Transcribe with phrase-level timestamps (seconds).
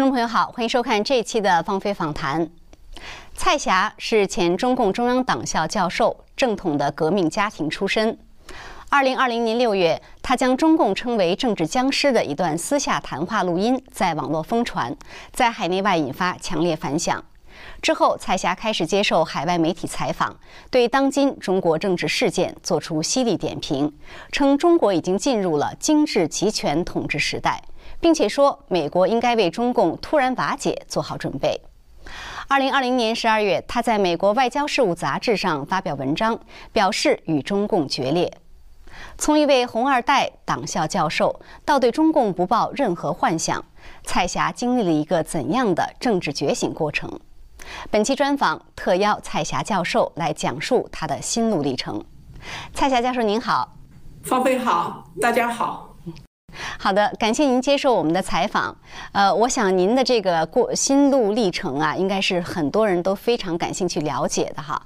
[0.00, 2.42] 观众朋友好，欢迎收看这一期的《放飞访谈》。
[3.34, 8.18] 蔡霞是前中共中央党校教授，正统的革命家庭出身。
[8.88, 14.96] 二零二零年六月，他将中共称为“政治僵尸”的一段私下谈话录音在网络疯传，
[15.34, 17.22] 在海内外引发强烈反响。
[17.82, 20.34] 之后，蔡霞开始接受海外媒体采访，
[20.70, 23.94] 对当今中国政治事件做出犀利点评，
[24.32, 27.62] 称中国已经进入了精致集权统治时代。
[28.00, 31.60] 并且说，美国应该为中共突然瓦解做好准备。
[32.48, 36.40] 二零二零年十二月，他在美国外交事务杂志上发表文章，
[36.72, 38.32] 表示与中共决裂。
[39.16, 43.64] 从一位红二代党校教授到对中共不抱任何幻想，
[44.02, 47.20] 蔡霞经历了一个怎样的政治觉醒过程？
[47.90, 52.02] 本期专访特邀蔡霞教授来讲述他的心路历程。
[52.74, 53.76] 蔡霞教授您好，
[54.24, 55.89] 方飞好，大家好。
[56.78, 58.74] 好的，感谢您接受我们的采访。
[59.12, 64.80] 呃，我想您的这个过心路历程啊，应该是很多人都非常感兴趣了解的哈。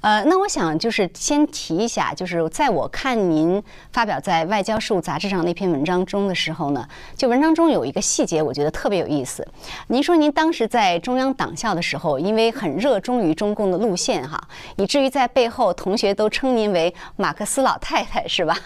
[0.00, 9.46] 呃，那我想就是先提一下，就是在我看您发表在《外交事务》杂志上那篇文章中的时候呢，就文章中有一个细节，我觉得特别有意思。
[9.88, 14.40] 您说您当时在中央党校的时候，因为很热衷于中共的路线哈，
[14.76, 18.56] 以至于在背后同学都称您为马克思老太太，是吧？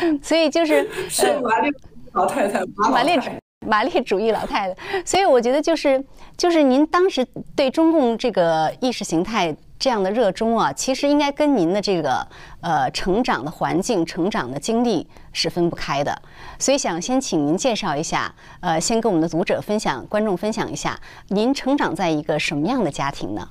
[0.22, 1.70] 所以就是 是玛丽
[2.12, 3.18] 老太太，玛丽
[3.66, 5.02] 玛丽主义老太太。
[5.04, 6.02] 所以我觉得就是
[6.36, 12.26] 就是您当时对中共这个意识形态这样的热衷啊，其实应该跟您的这个
[12.60, 16.16] 呃成长的环境、成长的经历是分不开的。
[16.58, 23.48] 所以想先请您介绍一下，呃，先跟我们的读者分享、观众分享一下，您成长在一个什么样的家庭呢？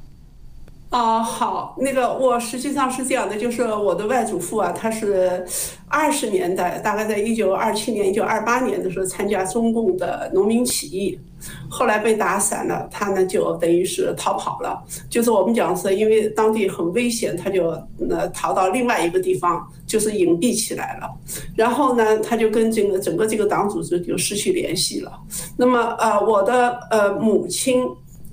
[0.94, 5.44] 啊，好，那个我实际上是这样的，就是我的外祖父啊，他是
[5.88, 11.20] 二十年代，大概在一九二七年、一九二八年的时候参加中共的农民起义，
[11.68, 17.70] 后来被打散了，他呢就等于是逃跑了，就是我们讲是因为当地很危险，他就
[18.12, 21.10] 呃逃到另外一个地方，就是隐蔽起来了，
[21.56, 25.12] 然后呢，他就跟这个整个这个党组织就失去联系了。
[25.58, 27.84] 那么呃，我的呃母亲。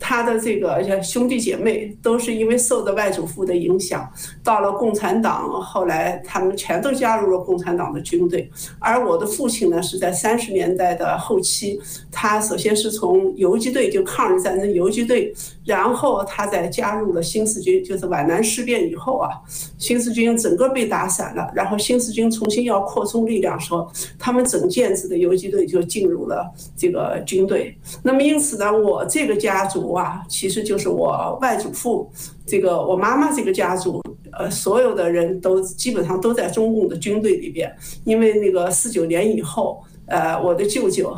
[0.00, 4.11] 他的这个兄弟姐妹都是因为受的外祖父的影响，
[4.43, 8.50] 到了共产党，后来他们全都加入了共产党的军队。
[8.78, 11.78] 而我的父亲呢，是在三十年代的后期，
[12.11, 15.33] 他首先是从游击队，就抗日战争游击队，
[15.66, 17.84] 然后他再加入了新四军。
[17.84, 19.28] 就是皖南事变以后啊，
[19.77, 23.87] 新四军整个被打散了，然后新四军重新要扩充力量时候，
[24.19, 27.77] 他们整建制的游击队就进入了这个军队。
[28.03, 29.89] 那么因此呢，我这个家族。
[29.90, 32.10] 哇，其实就是我外祖父，
[32.46, 34.02] 这个我妈妈这个家族，
[34.32, 37.74] 呃，所有的人都基本上都在中共的军队里边。
[38.04, 41.14] 因为那个四九年以后，呃，我的舅舅，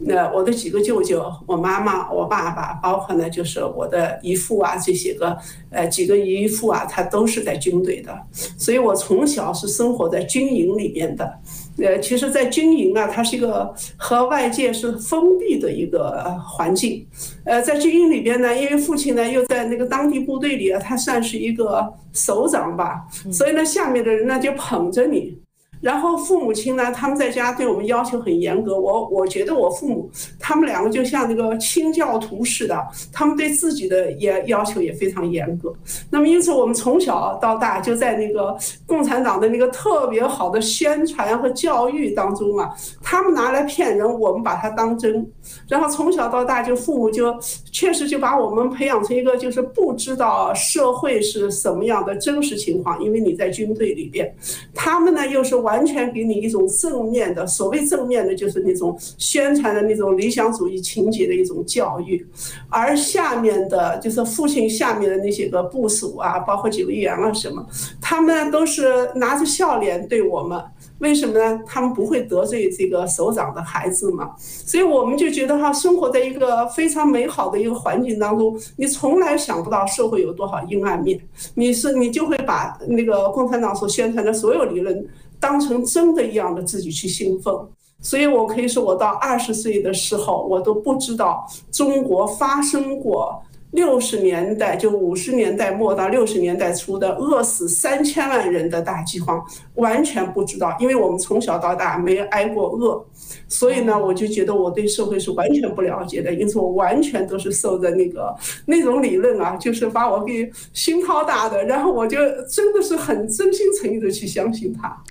[0.00, 5.36] 那我的几个舅舅，我妈妈，我爸爸，包括呢就是我的姨父啊，这些个，
[5.70, 8.16] 呃，几个姨父啊，他都是在军队的，
[8.56, 11.38] 所以我从小是生活在军营里面的。
[11.78, 17.06] 呃，其实，在军营啊，它是一个和外界是封闭的一个环境。
[17.44, 25.38] 呃，在军营里边呢，因为父亲呢又在那个当地部队里啊，他算是一个首长吧，所以呢，下面的人呢就捧着你。
[25.80, 28.78] 然后父母亲呢，他们在家对我们要求很严格。
[28.78, 32.76] 我我觉得我父母他们两个就像那个清教徒似的，
[33.12, 35.72] 他们对自己的也要求也非常严格。
[36.10, 38.56] 那么因此我们从小到大就在那个
[38.86, 42.72] 共产党的那个特别好的宣传和教育当中嘛，
[43.02, 45.30] 他们拿来骗人，我们把它当真。
[45.68, 47.34] 然后从小到大就父母就
[47.70, 54.34] 确实就把我们培养成一个就是不知道社会是什么样的真实情况，因为你在军队里边，
[54.74, 55.67] 他们呢又是。
[55.68, 62.26] 完全给你一种正面的，所谓正面的，就是那种宣传的那种理想主义情节的一种教育，
[62.70, 67.66] 而下面的就是父亲下面的那些个部署啊，包括九一员啊什么，
[68.00, 70.58] 他们都是拿着笑脸对我们。
[71.00, 71.60] 为什么呢？
[71.64, 74.32] 他们不会得罪这个首长的孩子嘛？
[74.40, 81.20] 所以我们就觉得哈，生活在一个非常美好的一个环境当中，你从来想不到社会有多少阴暗面。
[81.54, 85.06] 你是你就会把那个共产党所宣传的所有理论。
[85.40, 87.54] 当成真的一样的自己去兴奋，
[88.00, 93.42] 所以我可以说，我到二十岁的时候，我都不知道中国发生过
[93.72, 99.44] 六十年代就五十年代末到六十年代初的饿死三千万人的大饥荒，
[99.74, 103.04] 完全不知道，因为我们从小到大没挨过饿，
[103.46, 108.34] 所以呢，我就觉得我对社会是完全不了解的，因此我完全都是受着那个
[108.66, 112.18] 那种理论啊，就是把我给熏陶大的，然后我就
[112.48, 115.04] 真的是很真心诚意的去相信他。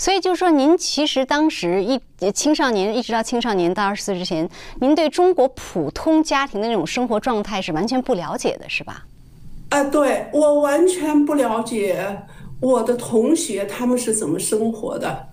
[0.00, 2.00] 所以就是说，您其实当时一
[2.32, 4.48] 青少年一直到青少年到二十岁之前，
[4.80, 9.04] 您对中国普通家庭的那种生活状态是完全不了解的，是吧？
[9.68, 12.02] 啊，对我完全不了解
[12.62, 15.26] 我的同学他们是怎么生活的。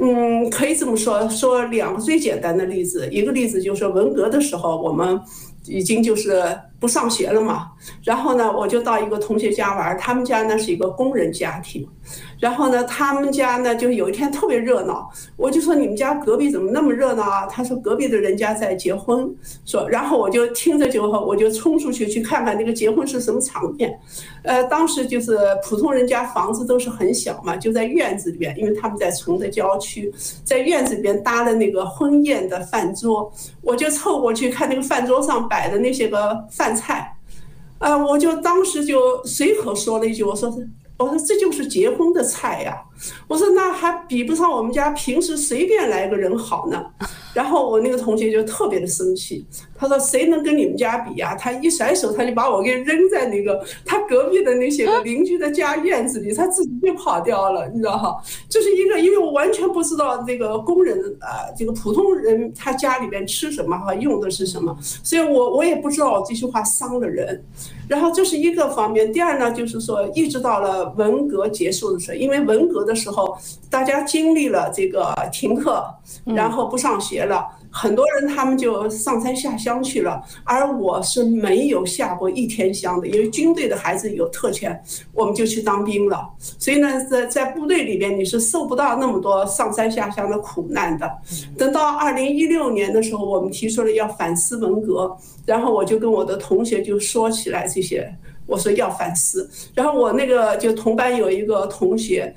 [0.00, 5.20] 嗯，可以这么说，说两个最简单的例子，一个例子就是文革的时候，我们
[5.66, 6.42] 已经就是
[6.78, 7.68] 不上学了嘛。
[8.02, 11.86] 然后呢，我就到一个同学家玩，他们家呢是一个工人家庭。
[12.38, 17.46] 然后呢，他们家呢就有一天特别热闹，我就说你们家隔壁怎么那么热闹啊？
[17.46, 19.28] 他说隔壁的人家在结婚，
[19.64, 23.98] 说，然后我就听着就我就冲出去去看看那个结婚是什么场面。
[24.44, 30.12] 呃，当时就是普通人家房子都是很小嘛，就在院子里边，因为他们在城的郊区，
[30.44, 33.32] 在院子里边搭了那个婚宴的饭桌，
[33.62, 37.16] 我就凑过去看那个饭桌上摆的那些个饭饭菜，
[37.78, 40.52] 啊，我就当时就随口说了一句，我说。
[40.98, 42.82] 我说这就是结婚的菜呀！
[43.28, 46.82] 我说那还比不上我们家平时随便来个人好呢。
[47.34, 49.44] 然后我那个同学就特别的生气，
[49.78, 51.34] 他说谁能跟你们家比呀？
[51.34, 58.16] 他一甩手，他就把我给扔在那个他隔壁的那些个邻居的家院子里，他自己就跑掉了，你知道哈？
[58.48, 67.42] 这是一个，因为我完全不知道这个工人啊，这个普通人他家里边吃什么哈用的是什么，所以我我也不知道这句话伤了人。
[67.88, 73.38] 然后这是一个方面，第二呢，就是说一直到了文革结束的时候，因为文革的时候
[73.70, 75.84] 大家经历了这个停课，
[76.24, 77.46] 然后不上学了。
[77.78, 84.82] 很多人他们就上山下乡去了，而我是没有下过一天乡的，因为军队的孩子有特权，
[85.12, 86.26] 我们就去当兵了。
[86.38, 91.06] 所以呢，在在部队里边你是受不到那么多上山下乡的苦难的。
[91.58, 95.14] 等到二零一六年的时候，我们提出了要反思文革，
[95.44, 98.10] 然后我就跟我的同学就说起来这些，
[98.46, 99.50] 我说要反思。
[99.74, 102.34] 然后我那个就同班有一个同学。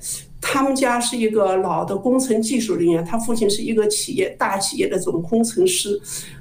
[0.52, 6.00] 他们家是一个老的工程技术人员，他父亲是一个企业大企业的总工程师。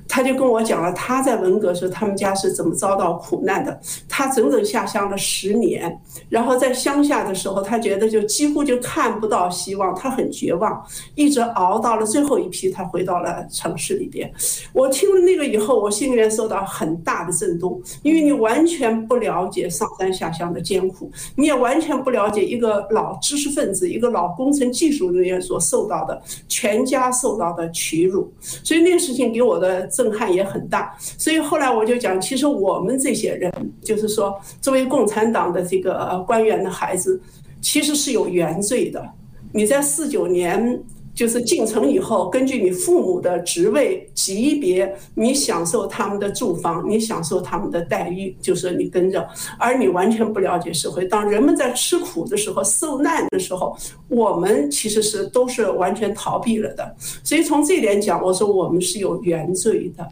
[0.10, 3.80] 他就跟我讲了他在文革时他们家是怎么遭到苦难的。
[4.10, 10.84] 他整整下乡了十年，然后在乡下的时候，他觉得就几乎就看不到希望，他很绝望，
[11.14, 14.30] 一直熬到了最后一批，他回到了城市里边。
[14.74, 28.34] 我听了那个以后，我心里面受到很大的震动，因为你完全不了解上山下乡的艰苦，你也完全不了解一个老知识分子、一个老工程技术人员所受到的全家受到的屈辱。
[28.42, 29.88] 所以那个事情给我的。
[30.00, 33.52] 震撼也很大，所以后来我就讲，其实我们这些人，
[33.84, 37.22] 就是说，作为共产党的这个官员的孩子，
[37.62, 39.06] 其实是有原罪的。
[39.52, 40.82] 你在四九年。
[41.20, 49.28] 就是进城以后，根据你父母的职位级别，你享受他们的住房，你享受他们的待遇，就是你跟着，
[49.58, 51.04] 而你完全不了解社会。
[51.04, 53.76] 当人们在吃苦的时候、受难的时候，
[54.08, 56.96] 我们其实是都是完全逃避了的。
[57.22, 60.08] 所以从这点讲，我说我们是有原罪的。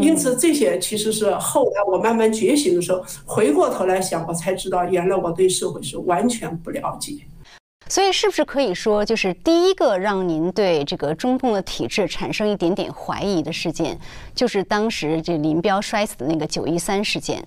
[0.00, 7.12] 因此，这些其实是后来我慢慢觉醒的时候，回过头来想，我才知道原来我对社会是完全不了解。
[7.88, 13.96] 所以，是不是可以说，就是第一个让您对这个中共的体制产生一点点怀疑的事件，
[14.34, 17.46] 就是当时这林彪摔死的那个九一三事件？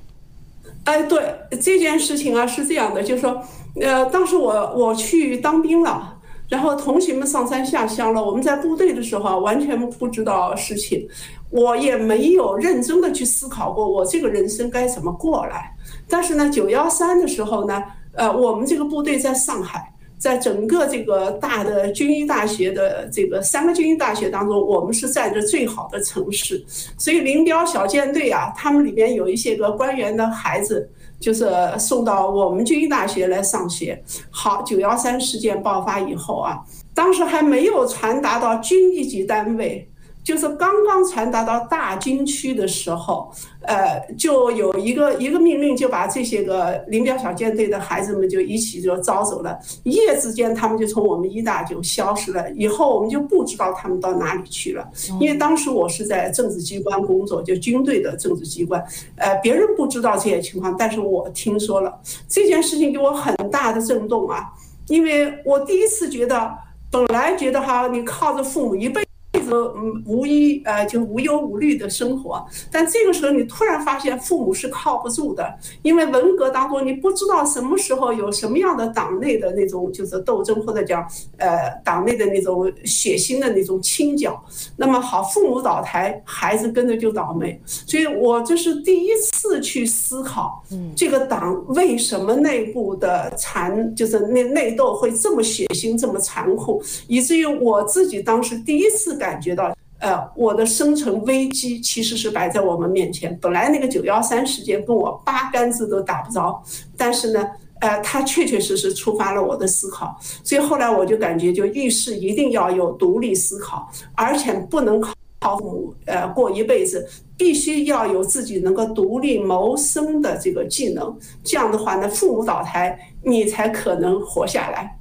[0.86, 3.44] 哎，对这件事情啊，是这样的，就是说，
[3.82, 11.06] 呃，当时我我去当兵了，然后同学们上山下乡了，我们在部队的时候完全不知道事情，
[11.50, 15.76] 我也没有认真的去思考过我这个人生该怎么过来。
[16.08, 17.84] 但是呢，九幺三的时候呢，
[18.14, 19.94] 呃，我们这个部队在上海。
[20.20, 26.64] 在整个这个大的军医大学的这个三个军医大学当中，我们是占着最好的城市，
[26.98, 30.90] 所以林彪小舰队啊，他们里边有一些个官员的孩子，
[31.22, 31.50] 就是
[31.80, 34.04] 送到我们军医大学来上学。
[34.30, 36.60] 好，九幺三事件爆发以后啊，
[36.94, 39.90] 当时还没有传达到军一级单位。
[40.24, 49.58] 就是刚刚传达到大军区的时候，呃，就有一个一个命令，就把这些个林彪小舰队的孩子们就一起就招走了。
[49.84, 52.52] 一夜之间，他们就从我们医大就消失了。
[52.52, 54.88] 以后我们就不知道他们到哪里去了。
[55.20, 58.84] 因为当时我是在政治机关工作，就军队的政治机关，
[59.16, 64.54] 呃，别人不知道这些情况，但是我听说了这件事情，给我很大的震动啊！
[64.88, 66.52] 因为我第一次觉得，
[66.92, 69.09] 本来觉得哈，你靠着父母一辈。
[69.50, 72.46] 子嗯无一呃就无忧无虑的生活。
[72.72, 81.06] 但这个时候你突然发现父母是靠不住的，因为文革当中你不知道什么时候有什么样的党内的那种就是斗争或者讲
[81.38, 84.44] 呃党内的那种血腥的那种清剿。
[84.78, 87.60] 那么好，父母倒台，孩子跟着就倒霉。
[87.66, 90.64] 所以我这是第一次去思考，
[90.96, 103.38] 这个党为什么内部的残就是内内斗会这么血腥、这么残酷，以至于我自己当时第一次感觉到，呃，我的生存危机其实是摆在我们面前。
[103.42, 106.64] 本来那个九幺三事件跟我八竿子都打不着，
[106.98, 107.48] 但是呢，
[107.82, 110.18] 呃，它确确实实触发了我的思考。
[110.44, 115.14] 所以后来我就感觉，就遇事一定要有独立思考，而且不能靠。
[115.42, 121.18] 靠父母呃过一辈子，必须要有自己能够独立谋生的这个技能。
[121.46, 124.98] 这样的话呢，父母倒台，你才可能活下来。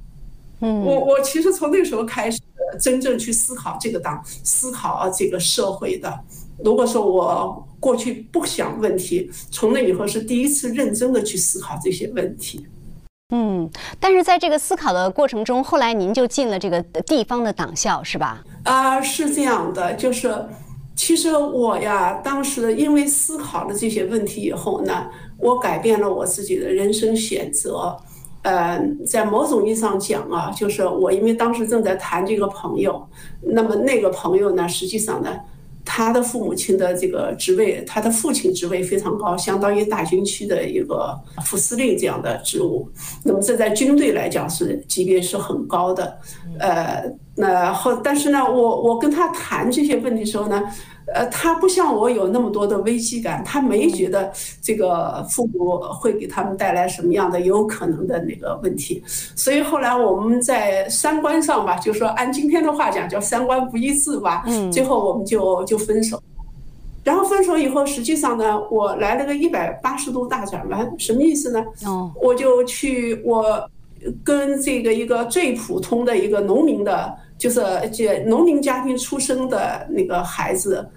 [0.61, 2.39] 嗯，我我其实从那时候开始，
[2.79, 6.19] 真正去思考这个党，思考这个社会的。
[6.63, 12.67] 如果说我过去不想问题，从那以后是第一次认真的去思考这些问题。
[13.33, 18.43] 嗯，但是在这个思考的过程中，后来您就进了这个地方的党校，是吧？
[18.63, 20.47] 啊，是这样的，就是
[20.95, 25.07] 其实我呀，当时因为思考了这些问题以后呢，
[25.37, 27.95] 我改变了我自己的人生选择。
[28.41, 33.07] 呃，在某种意义上讲啊，就是我因为当时正在谈这个朋友，
[33.41, 35.39] 那么那个朋友呢，实际上呢。
[35.91, 42.87] 他的父母亲的这个职位，他的父亲职位非常高，相当于大军区的一个副司令这样的职务。
[43.23, 46.15] 那么这在军队来讲是级别是很高的，
[46.59, 47.03] 呃，
[47.35, 50.61] 那后但是呢，我我跟他谈这些问题的时候呢。
[51.13, 59.03] 呃，他不像我有那么多的危机感，他没觉得这个父母会给他们带来什么样的有可能的那个问题，
[59.35, 66.21] 所以后来我们在三观上吧，就说按今天的话讲叫三观不一致吧，嗯，最后我们就就分手，
[67.03, 71.65] 然后分手以后，实际上呢，我来了个一百八十度大转弯，什么意思呢？
[71.85, 73.67] 哦，我就去我
[74.23, 77.61] 跟这个一个最普通的一个农民的，就是
[77.91, 80.87] 这农民家庭出生的那个孩子。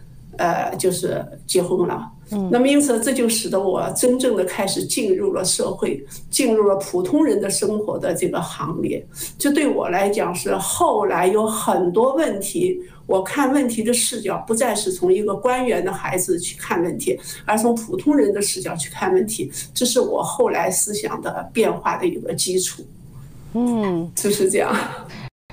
[0.42, 2.10] 呃，就是结婚了，
[2.50, 9.06] 那么因此这就使得我真正的开始进入了社会，进入了普通人的生活的这个行列。
[9.38, 19.48] 这对我来讲是后来有很多问题，我看问题的视角不再是从一个官员的孩子去看问题，而从普通人的视角去看问题。
[19.72, 22.82] 这是我后来思想的变化的一个基础。
[23.54, 24.74] 嗯，就是这样。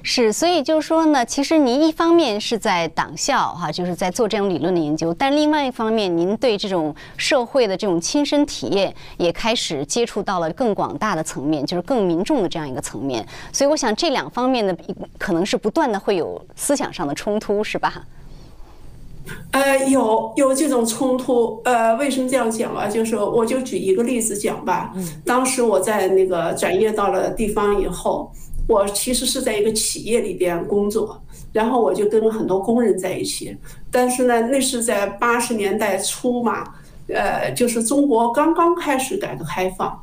[0.01, 13.25] 是，所以就是说呢，其实您一方面是在党校哈，就是在做这种理论的研究，但另外一方面，您对这种社会的这种亲身体验也开始接触到了更广大的层面，就是更民众的这样一个层面。
[13.51, 14.75] 所以我想这两方面的
[15.17, 18.05] 可能是不断的会有思想上的冲突，是吧？
[19.51, 21.61] 呃，有有这种冲突。
[21.65, 22.87] 呃，为什么这样讲啊？
[22.87, 24.91] 就是我就举一个例子讲吧。
[24.95, 28.31] 嗯当时我在那个转业到了地方以后。
[28.69, 31.19] 我其实是在一个企业里边工作，
[31.51, 33.57] 然后我就跟很多工人在一起。
[33.89, 36.63] 但是呢，那是在八十年代初嘛，
[37.07, 39.99] 呃，就是中国刚刚开始改革开放。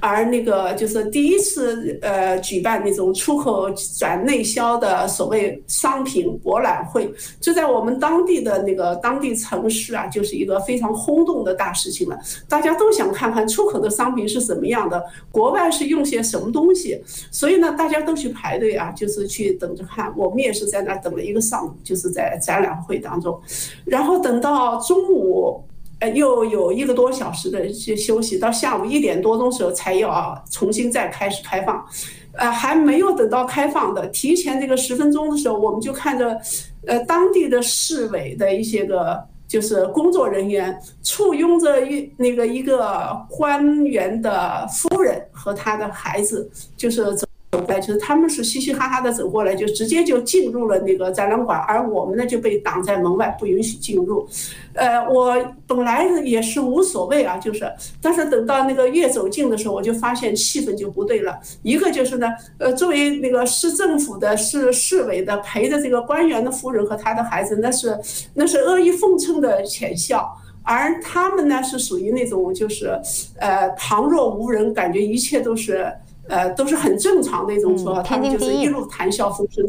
[0.00, 12.18] 而那个就是第一次呃举办那种出口转内销的所谓商品博览会，就在我们当地的那个当地城市啊，就是一个非常轰动的大事情了。
[12.48, 20.12] 大家都想看看出口的商品是怎么样的，国外是用些什么东西，所以呢，大家都去排队啊，就是去等着看。
[20.16, 23.40] 我们也是在那等了一个上午，就是在展览会当中，
[23.84, 25.62] 然后等到中午。
[26.00, 31.84] 呃，又有一个多小时的些休息，到下午一点多钟时候才要重新再开始开放，
[32.32, 36.40] 呃，还没有等到开放的，提前这个十分钟的时候，我们就看着，
[36.86, 47.02] 呃，当地的市委的一些个就是工作人员簇拥着一那个一个官员的夫人和他的孩子，就是
[47.50, 47.58] 走。
[47.58, 54.28] 过来就是他们是嘻嘻哈哈的走过来，就直接就进入了那个展览馆，而我们呢就被挡在门外，不允许进入。
[54.74, 55.34] 呃，我
[55.66, 61.38] 本来也是无所谓啊，就是，但是等到那个越走近的时候，我就发现气氛就不对了。
[61.62, 62.28] 一个就是呢，
[62.58, 67.98] 呃，作为那个市政府的、市市委的陪着这个官员的夫人和他的孩子，那是
[68.34, 70.30] 那是阿谀奉承的浅笑，
[70.62, 72.98] 而他们呢是属于那种就是，
[73.38, 75.90] 呃，旁若无人，感觉一切都是。
[76.28, 79.64] 呃，都是很正常的一种说法，他们就是一路谈笑风生。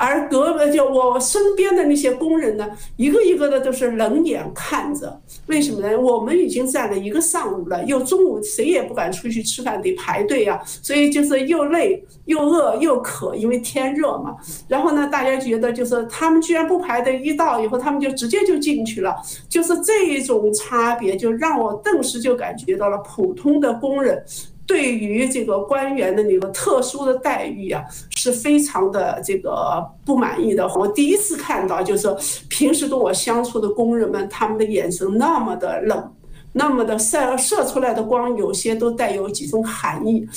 [0.00, 5.20] 而隔就我身边的那些工人呢，一个一个的都是冷眼看着。
[5.48, 6.00] 为什么呢？
[6.00, 10.62] 我们已经站了一个上午了，又中午谁也不敢出去吃饭，得排队啊。
[10.64, 14.36] 所以就是又累又饿又渴，因为天热嘛。
[14.68, 19.16] 然后呢，大家觉得就是他们居然不排队，一到以后他们就直接就进去了。
[19.48, 24.24] 就是这一种差别，就让我顿时就感觉到了普通的工人。
[24.68, 27.82] 对于这个官员的那个特殊的待遇啊，
[28.14, 30.68] 是非常的这个不满意的。
[30.76, 32.14] 我第一次看到，就是
[32.48, 36.12] 平时跟我相处的工人们，他们的眼神那么的冷，
[36.52, 40.28] 那么的射射出来的光，有些都带有几分寒意，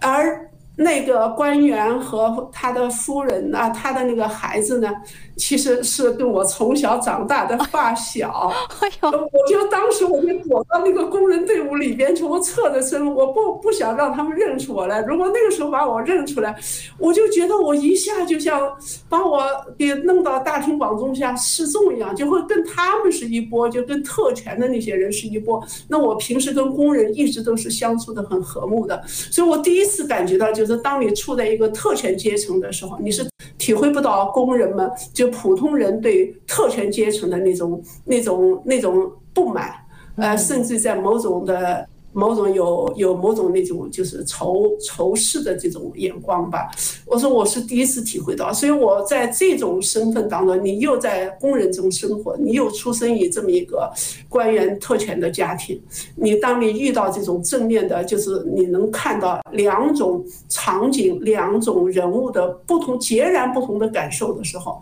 [0.00, 0.44] 而。
[0.80, 4.88] 那个官员和他的夫人啊，他的那个孩子呢，
[5.38, 8.52] 其实是跟我从小长大的发小。
[8.80, 9.10] 哎呦！
[9.10, 15.00] 我就当时我就躲到那个工人队伍里边去，我侧着身，我不不想让他们认出我来。
[15.02, 16.54] 如果那个时候把我认出来，
[16.98, 18.60] 我就觉得我一下就像
[19.08, 19.44] 把我
[19.78, 25.62] 给弄到大庭广众下示众一样，就会跟他们是一波，就跟特权的那些人是一波。
[25.86, 30.78] 那我平时跟工人一直都是相处的很和睦的，所以我第一次感觉到就是。
[30.78, 33.28] 当你处在一个特权阶层的时候，你是
[33.58, 39.72] 体会不到工人们就普通人对特权阶层的那种、那种、那种不满，
[40.16, 41.86] 呃，甚至在某种的。
[42.14, 46.68] 某种有有某种那种就是仇仇视的这种眼光吧。
[47.04, 53.92] 我说我是第一次体会到，所以我在这种身份当中，你又在工人中生活，你又出生于这么一个
[54.28, 55.80] 官员特权的家庭，
[56.16, 64.80] 你当你遇到这种正面的，就是你能看到两种场景、两种人物的不同、截然不同的感受的时候，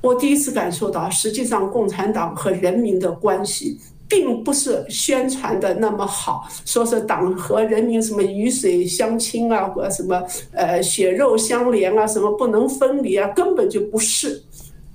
[0.00, 3.78] 我第一次感受到，实际上共产党和人民的关系。
[4.10, 10.20] 并不是宣传的那么好，说是党和人民什么鱼水相亲啊，或什么
[10.52, 14.42] 呃血肉相连啊，什么不能分离啊，根本就不是。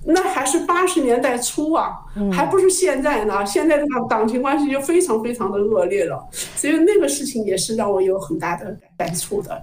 [0.04, 1.92] 那还是八十年代初啊，
[2.30, 3.46] 还不是现在呢。
[3.46, 6.22] 现在的党情关系就非常非常的恶劣了，
[6.54, 9.62] 所以那个事情也是让我有很大的感触的。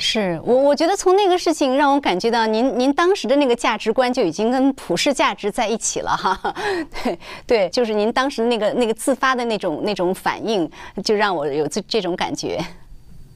[0.00, 6.54] 是我，我觉得从那个事情让我感觉到您，您当时的那个价值观就已经跟普世价值在一起了哈。
[7.04, 10.68] 对对，就是您当时那个那个自发的那种那种反应，
[11.04, 12.58] 就让我有这这种感觉。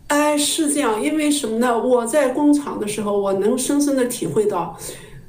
[0.06, 1.78] 哎，是这样，因为什么呢？
[1.78, 4.76] 我在工厂的时候，我能深深的体会到。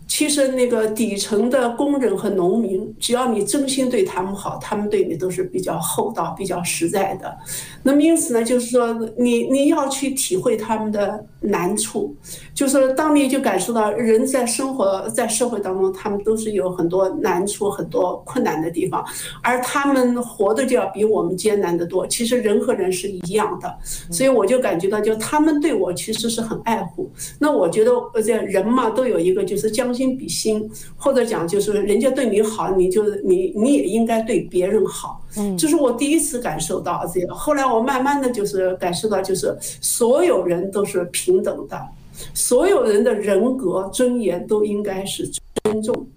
[0.08, 7.36] 其实那个底层的工人和农民，只要你真心对他们好，他们对你都是比较厚道、比较实在的。
[7.82, 12.16] 那么因此呢，就是说你你要去体会他们的难处，
[12.54, 19.04] 就是当你就感受到人在生活在社会当中，他们都是有很多难处、很多困难的地方，
[19.42, 22.06] 而他们活的就要比我们艰难的多。
[22.06, 23.76] 其实人和人是一样的，
[24.12, 27.12] 所以我就感觉到，就他们对我其实是很爱护。
[27.40, 27.92] 那我觉得
[28.24, 29.96] 这人嘛，都有一个就是将。
[29.96, 35.22] 心比心，或者讲就是人家对你好，你就你你也应该对别人好。
[35.38, 37.34] 嗯，这是我第一次感受到这个。
[37.34, 41.82] 后来我慢慢的就是感受到，就是所有人都是平等的，
[42.34, 45.28] 所有人的人格尊严都应该是
[45.64, 46.08] 尊重，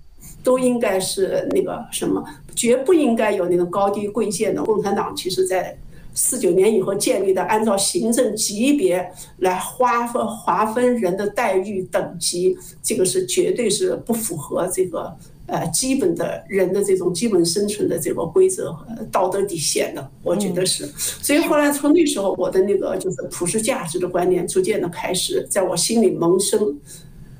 [0.43, 2.23] 都应该是那个什么，
[2.55, 4.63] 绝不应该有那种高低贵贱的。
[4.63, 5.77] 共产党其实在。
[6.21, 15.15] 四九年以后建立的，按照行政级别来划分划分人的待遇等级，这个是绝对是不符合这个
[15.47, 20.85] 呃基本的人的这种基本生存的这个规则和道德底线的，我觉得是。
[20.97, 26.77] 所以后来从那时候，我的那个就是普世价值的观念逐渐的开始在我心里萌生。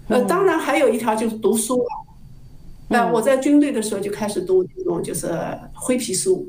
[0.07, 1.85] 呃，当然还有一条就是读书。
[2.91, 5.29] 呃，我在军队的时候就开始读那种就是
[5.75, 6.47] 灰皮书。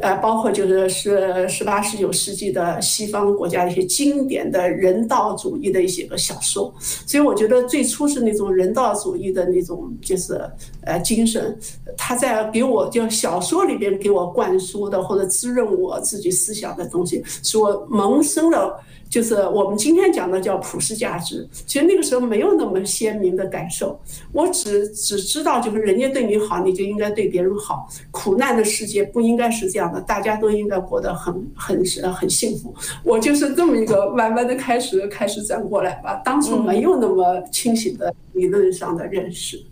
[0.00, 10.38] 呃，包括就是是十八十九世纪的西方国家一些经典的人道主义的一些个小说，所以我觉得最初是那种人道主义的那种就是
[10.82, 11.58] 呃精神，
[11.96, 18.82] 他在给我就小说里边给我灌输的或者滋润我自己思想的东西，使我萌生了。
[19.08, 23.98] 就是我们今天讲的叫普世价值，其实那个时候没有那么鲜明的感受。
[24.32, 27.88] 我只只知道，就是人家对你好，你就应该对别人好。
[28.10, 32.74] 苦难的世界不应该是这样的，大家都应该过得很很很幸福。
[33.02, 36.20] 我就是这么一个慢慢的开始开始转过来吧。
[36.24, 39.62] 当初没有那么清醒的理论上的认识。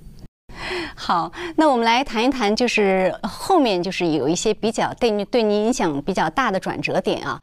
[0.94, 7.38] 好，那我们来谈一谈，就是后面就是有一些比较对你对你影响比较大的转折点啊。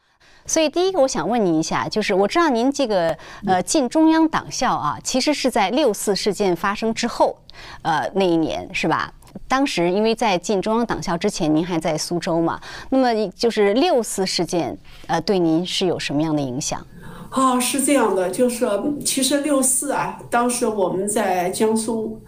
[0.46, 7.38] 所以，第一个我想问您一下，就是我知道您这个呃进中央党校啊，其实是在六四事件发生之后，
[7.84, 9.14] 呃那一年是吧？
[9.48, 16.86] 当时因为在进中央党校之前，您还在苏州嘛，那么就是六四事件呃对您是有什么样的影响？
[17.30, 18.68] 啊，是这样的，就是
[19.06, 22.20] 其实六四啊，当时我们在江苏，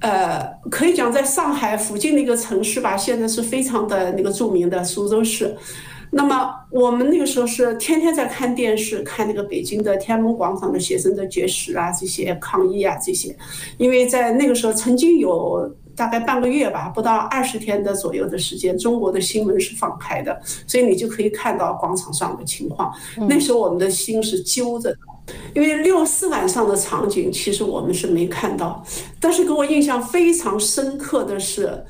[0.00, 5.56] 呃，可以讲在上海附近的一个城市吧，现在是非常的那个著名的苏州市。
[6.10, 13.36] 那么我们那个时候是天天在看电视，看那个北京的天安门广场的学生的绝食啊，这些抗议啊，这些，
[13.76, 22.90] 因为在那个时候曾经有大概半个月吧，不到二十天的左右的时间，中国的新闻是放开的，所以你就可以看到广场上的情况。
[23.28, 24.98] 那时候我们的心是揪着的，
[25.54, 28.82] 因为六四晚上的场景其实我们是没看到，
[29.20, 31.84] 但是给我印象非常深刻的是，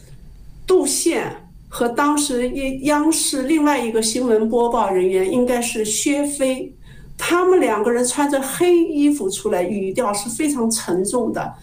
[0.66, 1.44] 杜宪。
[1.68, 6.74] 和当时央央视另外一个新闻播报人员应该是薛飞，
[7.16, 11.54] 他们两个人穿着黑衣服出来，语调是非常沉重的，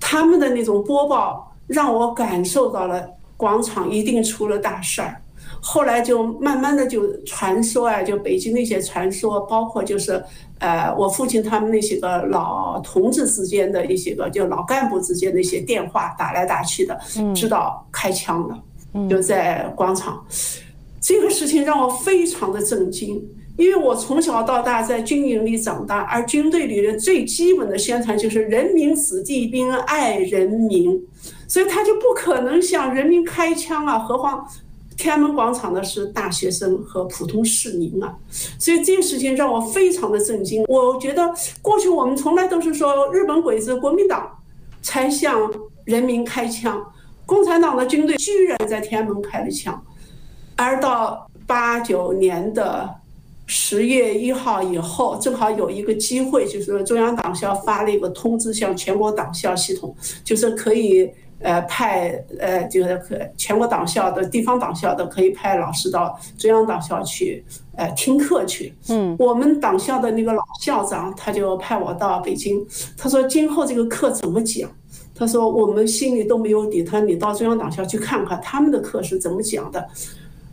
[0.00, 5.20] 他们的那种播报让我感受到了广场一定出了大事儿。
[5.62, 10.24] 后来就慢慢的就传说啊，就北京那些传说，包括就是
[10.58, 16.98] 呃我父亲他们那些个老同志之间的一些个就老干部之间的一些电话打来打去的，
[17.34, 18.58] 知道开枪了。
[19.08, 20.24] 就在广场，
[21.00, 23.22] 这个事情让我非常的震惊，
[23.56, 31.00] 因为我从小到大在军营里长大，而军队里的最基本的宣传就是“人民子弟兵，爱人民”，
[31.46, 33.98] 所以他就不可能向人民开枪啊！
[33.98, 34.46] 何况
[34.96, 38.14] 天安门广场的是大学生和普通市民啊！
[38.58, 40.64] 所以这个事情让我非常的震惊。
[40.68, 44.38] 我觉得过去我们从来都是说日本鬼子、国民党
[44.82, 45.50] 才向
[45.84, 46.84] 人民开枪。
[47.30, 49.80] 共产党的军队居然在天安门开了枪，
[50.56, 52.92] 而到八九年的
[53.46, 67.44] 十月一号以后，正好有一个机会，就是中央党校发了一个通知，向全国党校系统，就是可以呃派呃就是可全国党校的地方党校的可以派老师到中央党校去
[67.76, 68.74] 呃听课去。
[68.88, 72.66] 嗯，我们党校的那个老校长他就派我到北京，
[72.98, 74.68] 他说今后这个课怎么讲？
[75.20, 76.82] 他说：“我们心里都没有底。
[76.82, 79.86] 他说：“你到中央党校去看看他们的课是怎么讲的。”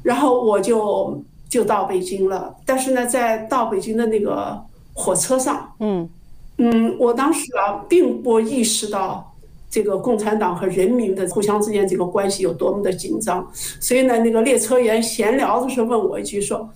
[0.03, 2.53] 然后我就就到北京了。
[2.65, 4.61] 但是呢，在到北京的那个
[4.93, 6.09] 火车上，嗯
[6.57, 9.33] 嗯，我当时啊，并不意识到
[9.69, 13.49] 这个共产党和人民的互相之间这个关系有多么的紧张。
[13.53, 16.69] 所以呢，那个列车员闲聊的时候问我一句说：“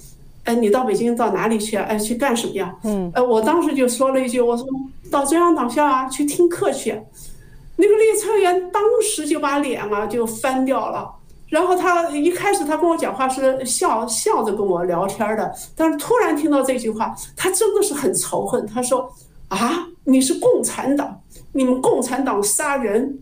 [0.45, 1.84] 哎，你到北京到哪里去啊？
[1.89, 4.65] 哎，去干什么呀？”嗯，呃，我当时就说了一句：“我说
[5.12, 6.95] 到中央党校啊，去听课去。”
[7.82, 11.12] 那个列车员当时就把脸啊就翻掉了，
[11.50, 18.63] 然后他一开始他跟我讲话是笑笑着跟我聊天的，但是突然听到这句话，他真的是很仇恨。
[18.67, 19.12] 他说
[19.50, 21.20] ：“啊，你是共产党，
[21.54, 23.17] 你们共产党杀人。”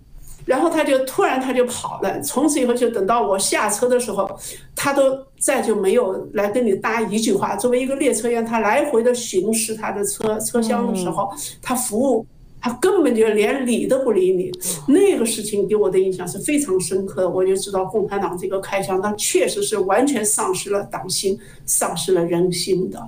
[0.45, 2.19] 然后他就突然他就跑了。
[2.22, 4.30] 从此以后就等到我下车的时候，
[4.76, 7.56] 他都再就没有来跟你搭一句话。
[7.56, 12.26] 作为一个列车员，他来回的巡视他的车车厢的时候，他服务。
[12.62, 14.52] 他根本就连理都不理你，
[14.88, 17.30] 那个事情给我的印象是非常深刻的。
[17.30, 23.02] 我就知道共产党这个开枪，他确实是完全丧失了党心，丧失了人心的。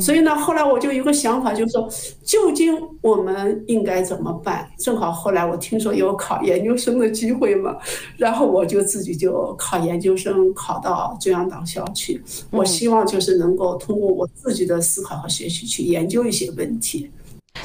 [0.00, 1.88] 所以呢，后来我就有个想法，就是说，
[2.22, 4.68] 究竟我们应该怎么办？
[4.78, 7.76] 正好后来我听说有考研究生的机会嘛，
[8.16, 12.22] 然后我就自己就考研究生，考到中央党校去。
[12.50, 17.10] 我希望就是能够通过我自己的思考和学习去研究一些问题。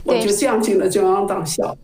[0.03, 1.75] 我就这样进了中央党校，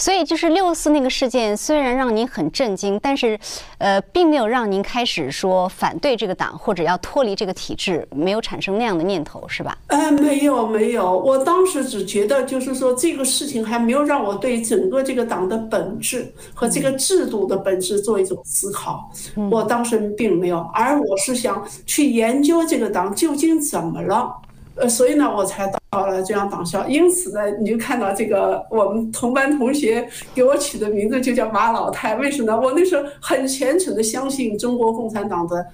[0.00, 3.38] 所以就是六四那个事件，虽然让您很震惊，但是，
[3.78, 9.76] 呃，并没有让您开始说反对这个党或者要脱离这个体制，没有产生那样的念头，是吧？
[9.88, 19.10] 呃，没有没有，我当时只觉得就是说这个事情还没有让我对整个这个党的本质和这个制度的本质做一种思考，
[19.50, 24.34] 我当时并没有，而我是想去研究这个党究竟怎么了。
[24.76, 26.88] 呃，所以呢，我才到了中央党校。
[26.88, 32.16] 因此呢，你就看到这个我们同班同学给我起的名字就叫马老太。
[32.16, 32.58] 为什么？
[32.58, 35.66] 我那时候很虔诚的相信中国共产党的，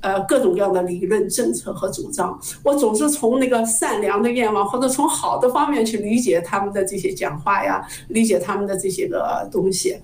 [0.00, 2.38] 呃，各种各样的理论、政策和主张。
[2.62, 9.98] 我总是从那个善良的愿望或者从好的方面去理解他们的这些讲话呀，理解他们的这些个东西。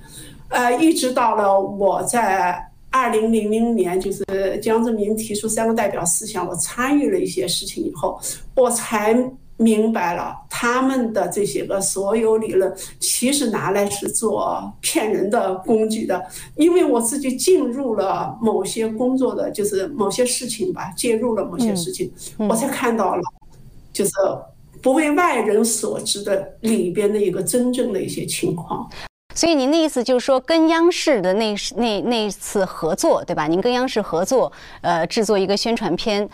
[0.49, 2.67] 呃，一直到了我在。
[2.93, 4.25] 二零零零年，就是
[4.61, 8.21] 江泽民提出三个代表思想，我参与了一些事情以后，
[8.57, 9.15] 我才
[9.61, 16.25] 明白了他们的这些个所有理论，其实拿来是做骗人的工具的。
[16.57, 22.11] 因为我自己进入了某些工作的，就是某些事情吧，介入了某些事情，
[22.49, 23.23] 我才看到了，
[23.93, 24.13] 就是
[24.81, 28.89] 不为外人所知的里边的一个真正的一些情况。
[29.33, 33.47] 所以您的意思就是说，跟央视的那那那次合作，对吧？
[33.47, 36.29] 您跟央视合作，呃，制作一个宣传片，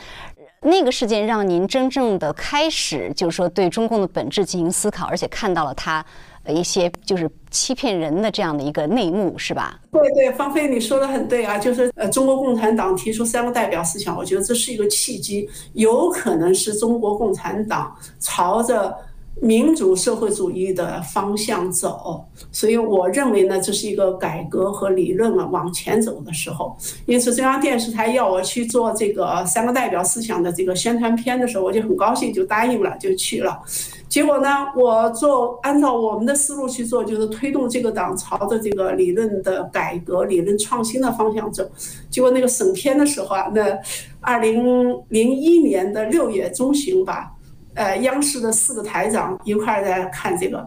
[0.66, 6.04] 那个事件让您真正的开始，就是说对中共的本质进行思考，而且看到了他
[6.48, 9.78] 一些就是欺骗人的这样的一个内幕，是吧？
[9.92, 18.94] 对对，方飞你说的很对啊，就是呃，中国共产党提出三个代表思想，我觉得这是一个契机，有可能是中国共产党朝着。
[19.42, 26.74] 民主社会主义的方向走，所以我认为呢，这是一个改革和理论啊往前走的时候。
[27.04, 33.60] 因此，中央电视台要我去做这个三个代表思想的这个宣传片的时候，我就很高兴，就答应了，就去了。
[34.08, 41.62] 结果呢，我做按照我们的思路去做，就是推动这个党朝着这个理论的改革、理论创新的方向走。
[42.08, 43.78] 结果那个审片的时候啊，那
[44.20, 47.34] 二零零一年的六月中旬吧。
[47.76, 50.66] 呃，央视的四个台长一块儿在看这个，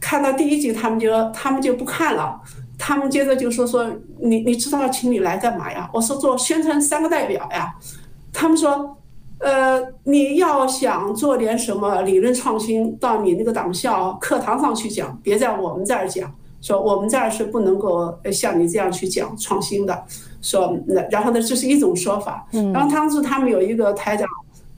[0.00, 2.40] 看到第一集，他们就他们就不看了，
[2.76, 3.88] 他们接着就说说
[4.20, 5.88] 你你知道请你来干嘛呀？
[5.92, 7.72] 我说做宣传三个代表呀。
[8.32, 8.96] 他们说，
[9.38, 16.28] 呃，你要想做点什么理论创新，到你那个党校课堂上去讲，别在我们这儿讲。
[16.60, 20.04] 说我们这儿是不能够像你这样去讲创新的。
[20.42, 22.44] 说那然后呢，这是一种说法。
[22.50, 24.26] 然后当时他们有一个台长，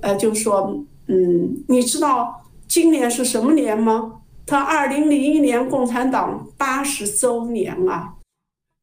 [0.03, 0.79] 呃，就说。
[1.11, 4.21] 嗯，你知道今年是什么年吗？
[4.47, 8.15] 他二零零一年共产党八十周年啊！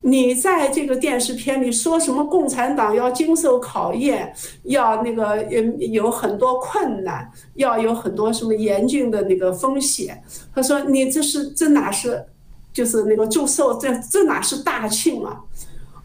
[0.03, 2.23] 你在这个电视片里说什么？
[2.23, 10.21] 共产党要经受考验，要那个有有很多困难，要有很多什么严峻的那个风险。
[10.53, 12.23] 他说：“你这是这哪是，
[12.71, 15.41] 就是那个祝寿，这这哪是大庆啊？”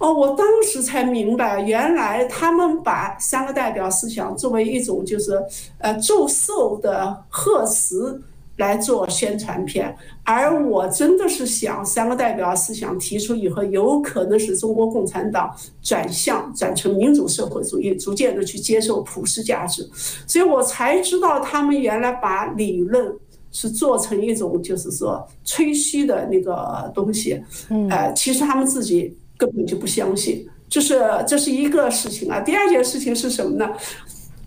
[0.02, 5.40] 哦，我当时才明白，原来他们把三个代表思想作为一种就是
[5.78, 8.20] 呃祝寿的贺词
[8.56, 19.88] 来做宣传片，而我真的是想三个代表思想提出以后，有可能使中国共产党转向转成民主社会主义，逐渐的去接受普世价值，
[20.26, 23.14] 所以我才知道他们原来把理论
[23.52, 27.40] 是做成一种就是说吹嘘的那个东西，
[27.88, 29.16] 呃，其实他们自己。
[29.36, 32.40] 根本就不相信，这是这是一个事情啊。
[32.40, 33.70] 第二件事情是什么呢？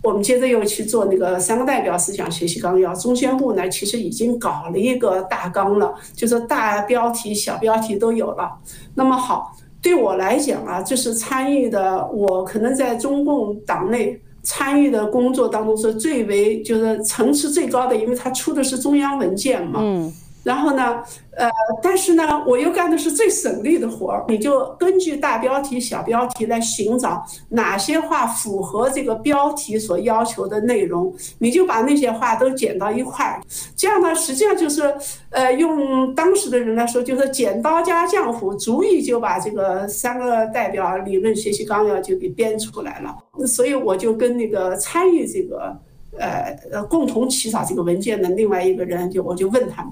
[0.02, 8.48] 我们接着又去做那个三个代表思想学习纲要，中宣部呢其实已经搞了一个大纲了，就是大标题、小标题都有了。
[8.94, 19.80] 那么好，对我来讲啊，就是参与的，我可能在中共党内参与的工作当中是最为就是层次最高的，因为他出的是中央文件嘛。
[19.82, 20.12] 嗯。
[20.46, 21.50] 然后呢，呃，
[21.82, 33.40] 但是呢，我又干的是最省力的活儿，你就根据大标题、小标题来寻找哪些话符合这个标题所要求的内容，你就把那些话都剪到一块儿。
[33.76, 34.94] 这样呢，实际上就是，
[35.30, 43.12] 呃，用当时的人来说，就是剪刀加浆糊，足以就把这个三个代表理论学习纲要就给编出来了。
[43.44, 45.76] 所以我就跟那个参与这个。
[46.18, 49.86] 呃呃，共同起草这个文件的另外一个人，就我就问他，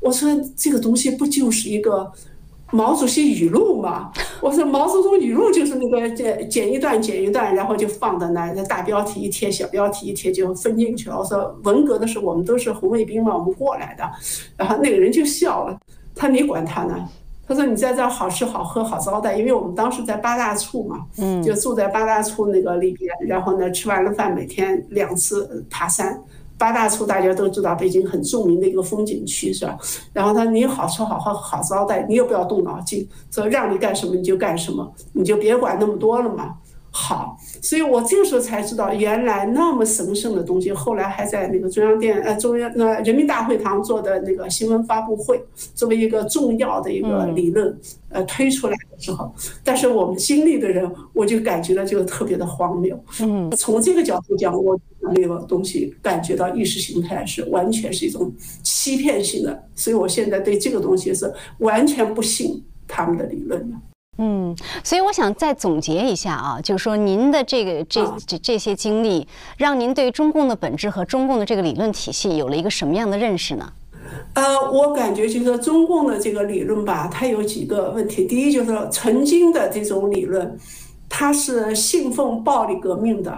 [0.00, 2.10] 我说这个东西不就是一个
[2.70, 4.12] 毛主席语录吗？
[4.42, 11.18] 我说毛泽东语录就是那个剪剪一段剪一段，然后就放在那，大标题一贴，小标题一贴就分进去了。
[11.18, 14.04] 我说文革的时候我们都是红卫兵嘛，我们过来的，
[14.56, 15.78] 然后那个人就笑了，
[16.14, 17.08] 他说你管他呢？
[17.48, 23.10] 他说：“你在这儿好吃好喝好招待，因为我们当时在八大处嘛，嗯，就住在八大处那个里边。
[23.26, 26.22] 然后呢，吃完了饭，每天两次爬山。
[26.58, 29.78] 八大处大家都知道，北京很著名的一个风景区，是吧？
[30.12, 36.54] 然后他你好吃好喝好招待，你也不要动脑筋，说让你干什么你就干什么，你就别管那么多了嘛。”
[36.90, 45.40] 好，所以我这个时候才知道，原来那么神圣的东西，后来还在那个中央电呃中央那人民大会堂做的那个新闻发布会，
[45.74, 52.98] 作为一个重要的一个理论呃推出来的时候，但是我们经历的人，我就感觉到就特别的荒谬。
[53.20, 63.76] 嗯，从这个角度讲，我那个东西感觉到意识形态是完全是一种欺骗性的，所以我现在对这个东西是完全不信他们的理论的。
[64.18, 69.26] 嗯，所以我想再总结一下啊，就是说您的这个这这这些经历，
[69.56, 73.72] 让您对中共的本质和中共的这个理论体系有了一个什么样的认识呢？
[74.34, 78.24] 呃，我感觉就是说中共的这个理论吧，它有几个问题。
[78.24, 80.58] 第一就是说，曾经的这种理论，
[81.08, 83.32] 它是信奉暴力革命的，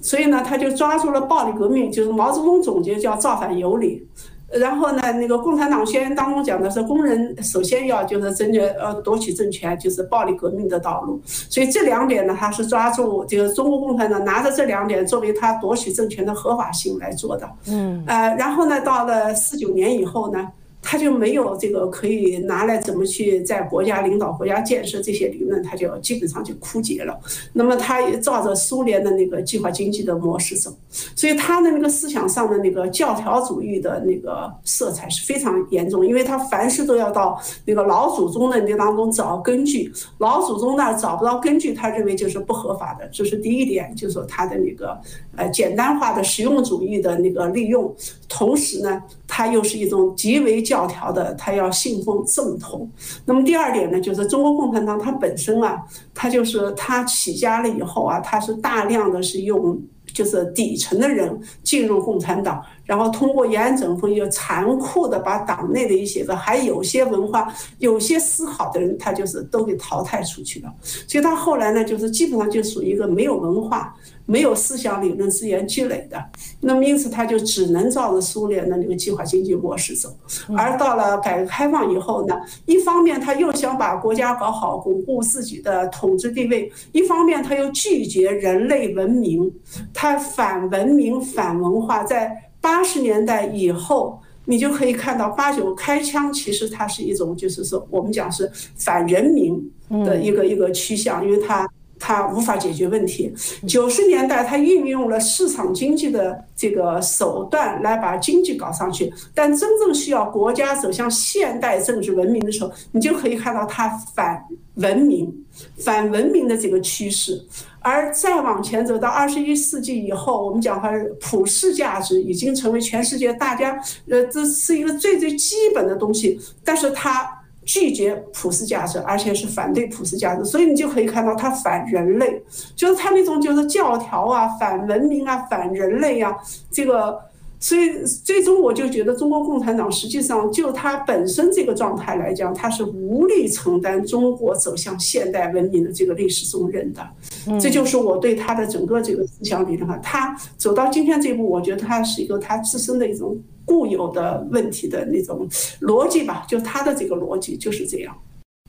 [0.00, 4.06] 所以呢，他就抓住了暴力革命，就是毛泽东总结叫造反有理。
[4.52, 11.20] 然后呢，那个共产党宣言当中讲的是，工人首先要就是争取呃夺取政权，就是暴力革命的道路。
[11.24, 17.48] 所以这两点呢，他是抓住这个中国共产党拿着这两点作为他夺取政权的合法性来做的。
[17.68, 20.48] 嗯，呃，然后呢，到了四九年以后呢，
[20.82, 27.18] 他就没有这个可以拿来怎么去在国家领导国家建设这些理论，他就基本上就枯竭了。
[27.52, 30.76] 那么他也照着苏联的那个计划经济的模式走，
[31.14, 44.98] 所以他的那个思想上的那个教条主义的那个色彩是非常严重，因为他凡事都要到那个老祖宗的那当中找根据，老祖宗那找不到根据，他认为就是不合法的，这是第一点，就是说他的那个
[45.36, 47.94] 呃简单化的实用主义的那个利用，
[48.34, 50.62] 同时呢，他又是一种极为。
[50.62, 52.88] 教条的，他要信奉正统。
[53.26, 55.82] 那么第二点呢，就是中国共产党它本身啊，
[56.14, 70.70] 它就是它起家了以后啊，它是大量的是用就是底层的人进入共产党，然后通过延安整风又残酷的把党内的一些个还有些文化、有些思考的人，他就是都给淘汰出去了。
[70.82, 73.96] 所以他后来呢，就是基本上就属于一个没有文化。
[74.24, 76.24] 没有思想理论资源积累的，
[76.60, 80.16] 那么因此他就只能照着苏联的那个计划经济模式走。
[80.56, 89.52] 而到了改革开放以后呢，一方面他又想把国家搞好，巩固自己的统治地位；一方面他又拒绝人类文明，
[89.92, 92.04] 他反文明、反文化。
[92.04, 99.70] 在八十年代以后，你就可以看到八九开枪，其实它是一种就是说我们讲是反人民
[100.06, 101.68] 的一个一个趋向，因为它。
[102.02, 103.32] 它无法解决问题。
[103.68, 115.32] 九十年代，它运用了市场经济的这个手段来把经济搞上去，但真正需要国家走向现代政治文明的时候，你就可以看到它反文明、
[115.78, 117.40] 反文明的这个趋势。
[117.78, 127.38] 而再往前走到二十一世纪以后，我们讲它普世价值已经成为全世界大家呃，这是一个最最基本的东西，但是它。
[127.64, 132.42] 拒绝普世价值，而且是反对普世价值，所以你就可以看到他反人类，
[132.74, 136.36] 就是他那种就是教条啊、反文明啊、反人类啊，
[136.70, 137.16] 这个，
[137.60, 153.40] 所以最终我就觉得中国共产党实际上就它本身这个状态来讲，它是无力承担中国走向现代文明的这个历史重任的，这就是我对他的整个这个思想理论哈，他走到今天这一步，我觉得他是一个他自身的一种。
[153.72, 155.48] 固有的问题的那种
[155.80, 158.14] 逻辑吧，就他的这个逻辑就是这样。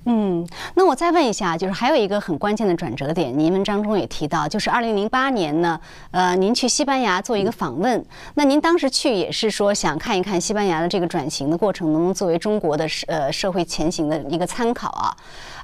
[0.06, 5.80] 嗯，那我再问一下，就是还有一个很关键的转折点，您文章中也提到，就是二零零八年呢，
[6.12, 8.04] 呃，您去西班牙做一个访问，
[8.36, 15.16] 那您当时去也是说想看一看西班牙的这个转型的过程，能不能作为中国的呃社会前行的一个参考啊？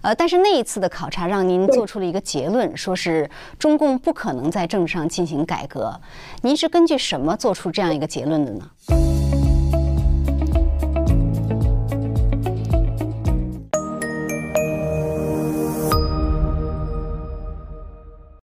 [0.02, 6.00] 呃，但是那一次的考察让您做出了一个结论，说是中共不可能在政治上进行改革，
[6.42, 9.39] 您是根据什么做出这样一个结论的呢？